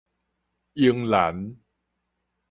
[0.73, 1.57] 英蘭